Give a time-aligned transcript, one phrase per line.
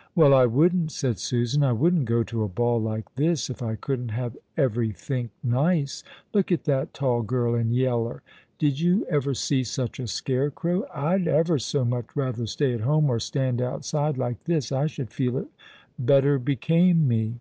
[0.14, 3.76] "Well, I wouldn't," said Susan," I wouldn't go to a ball like this if I
[3.76, 6.04] couldn't have everythink nice.
[6.34, 8.20] Look at that tall girl in yeller.
[8.58, 10.84] Did you ever see such a scarecrow?
[10.92, 14.70] I'd ever so much rather stay at home, or stand outside, like this.
[14.70, 15.46] I should feel it
[15.98, 17.36] better became me."